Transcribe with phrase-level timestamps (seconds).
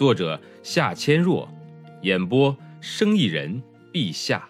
[0.00, 1.46] 作者夏千若，
[2.00, 3.62] 演播生意人
[3.92, 4.48] 陛下。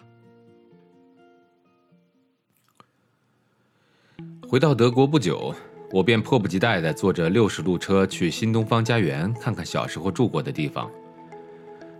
[4.47, 5.53] 回到德国不久，
[5.91, 10.89] 我便迫不及待地坐着六十路车去新东方家园看看小时候住过的地方。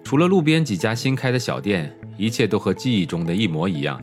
[0.01, 4.01] 除了路边几家新开的小店，一切都和记忆中的一模一样。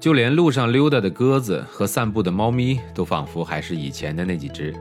[0.00, 4.74] 就连路上溜达的鸽子和散步的猫咪，都仿佛还是以前的那几只。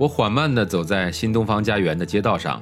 [0.00, 2.58] 我缓慢地走在新东方家园的街道上，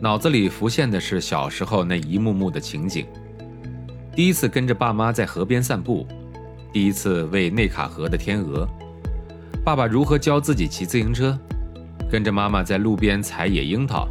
[0.00, 3.04] 脑子里浮现的是小时候那一幕幕的情景：
[4.16, 6.08] 第一次跟着爸妈在河边散步，
[6.72, 8.66] 第一次喂内卡河的天鹅，
[9.62, 11.38] 爸爸如何教自己骑自行车，
[12.10, 14.08] 跟着妈妈在路边采野樱桃，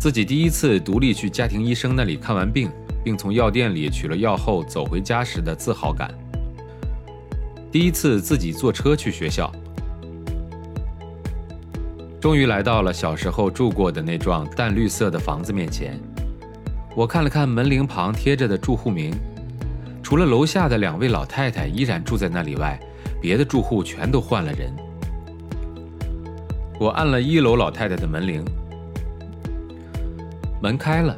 [0.00, 2.68] 自己第一次独立去家庭医生那里看完病，
[3.04, 6.12] 并从药店里取了药后走回家时的自豪感，
[7.70, 9.48] 第一次自己坐车去学校。
[12.22, 15.98] 终于来到了小时候住过的那幢淡绿色的房子面前。
[16.94, 19.12] 我看了看门铃旁贴着的住户名，
[20.04, 22.78] 除了楼下的两位老太太依然住在那里外，
[23.20, 24.72] 别的住户全都换了人。
[26.78, 28.44] 我按了一楼老太太的门铃，
[30.62, 31.16] 门开了，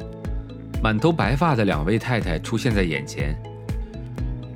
[0.81, 3.39] 满头白发的两位太太出现在眼前。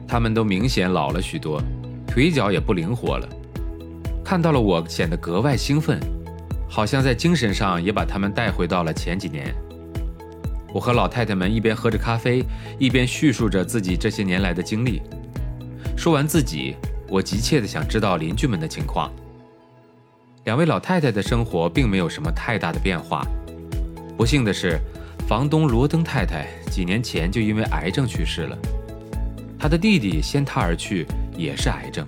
[0.07, 1.61] 她们都明显老了许多，
[2.07, 3.29] 腿脚也不灵活了。
[4.25, 5.99] 看到了我，显得格外兴奋。
[6.69, 9.53] 好像在精神上也把他们带回到了前几年。
[10.71, 12.43] 我和老太太们一边喝着咖啡，
[12.77, 15.01] 一边叙述着自己这些年来的经历。
[15.97, 16.75] 说完自己，
[17.09, 19.11] 我急切地想知道邻居们的情况。
[20.45, 23.25] 两位老太太的生活并没有什么太大的变化。
[24.15, 24.79] 不幸的是，
[25.27, 28.57] 房东罗登太太几年前就因为癌症去世了。
[29.57, 31.05] 她的弟弟先她而去，
[31.35, 32.05] 也是癌症。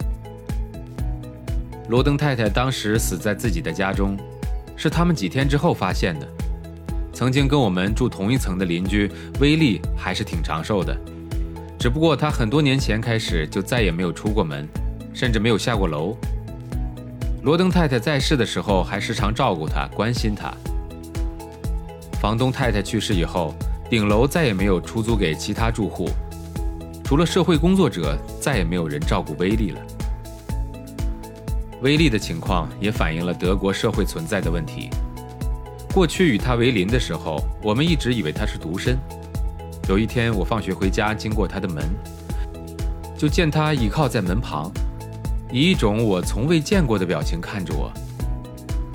[1.90, 4.16] 罗登太太当时死在自己的家中。
[4.82, 6.28] 是他们几天之后发现的。
[7.14, 10.98] 曾经跟我们住同一层的邻居威利还是挺长寿的，
[11.78, 14.68] 只不过他很多年前开始就再也没有出过门，
[15.14, 16.18] 甚至没有下过楼。
[17.44, 20.52] 罗登太太在世的时候还时常照顾他、关心他。
[22.20, 23.54] 房东太太去世以后，
[23.88, 26.10] 顶楼再也没有出租给其他住户，
[27.04, 29.80] 除了社会工作者，再也没有人照顾威利了。
[31.82, 34.90] 威利的情况也反映了德国社会存在的问题。
[35.94, 38.98] 过去与他为邻的时候，我们一直以为他是独身。
[39.90, 41.84] 有一天，我放学回家，经过他的门，
[43.18, 44.72] 就见他倚靠在门旁，
[45.52, 47.92] 以一种我从未见过的表情看着我。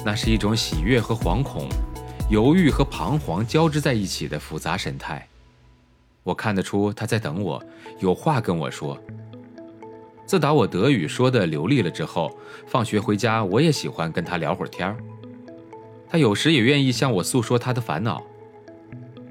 [0.05, 1.69] 那是一种喜悦和惶恐、
[2.31, 5.27] 犹豫和彷徨交织在一起的复杂神态。
[6.23, 7.63] 我看得出他在等我，
[7.99, 8.97] 有话跟我说。
[10.27, 14.97] 自打我德语说的流利了之后，放学回家我也喜欢跟他聊会儿天儿。
[16.09, 18.21] 他有时也愿意向我诉说他的烦恼，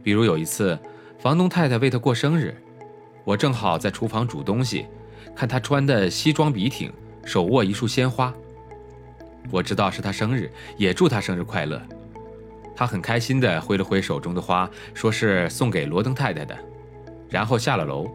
[0.01, 0.79] 比如有一次，
[1.19, 2.55] 房东太太为他过生日，
[3.25, 4.85] 我正好在厨房煮东西，
[5.35, 6.91] 看他穿的西装笔挺，
[7.25, 8.33] 手握一束鲜花。
[9.51, 11.81] 我知道是他生日，也祝他生日快乐。
[12.73, 16.57] 他很开心地挥了挥手中的花，说是送给罗登太太的，
[17.29, 18.09] 然后下了楼。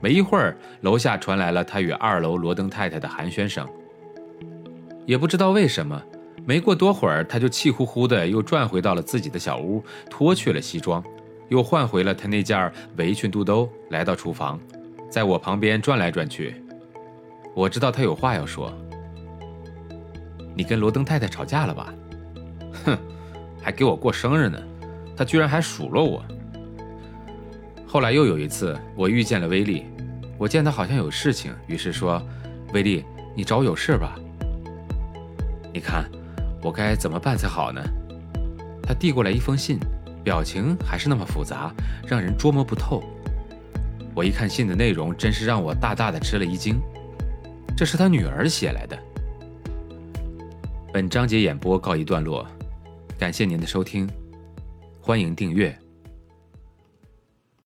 [0.00, 3.66] 没一会儿，楼下传来了他与二楼罗登太太的寒暄声。
[5.06, 6.00] 也不知道为什么，
[6.44, 11.02] 没过多会儿，他就气呼呼的又转回到了自己的小屋，脱去了西装，
[11.48, 14.60] 又换回了他那件围裙肚兜，来到厨房，
[15.10, 16.54] 在我旁边转来转去。
[17.54, 18.72] 我知道他有话要说。
[20.54, 21.94] 你跟罗登太太吵架了吧？
[22.84, 22.98] 哼，
[23.62, 24.58] 还给我过生日呢，
[25.16, 26.24] 他居然还数落我。
[27.86, 29.86] 后来又有一次，我遇见了威利，
[30.36, 32.20] 我见他好像有事情，于是说
[32.74, 33.04] ：“威利，
[33.34, 34.18] 你找我有事吧？”
[35.72, 36.04] 你看，
[36.62, 37.80] 我该怎么办才好呢？
[38.82, 39.78] 他递过来一封信，
[40.24, 41.72] 表情还是那么复杂，
[42.06, 43.02] 让人捉摸不透。
[44.14, 46.80] 我一看信的内容，真是让我大大的吃了一惊。
[47.76, 48.98] 这是他女儿写来的。
[50.92, 52.46] 本章节演播告一段落，
[53.18, 54.08] 感谢您的收听，
[55.00, 55.85] 欢迎订阅。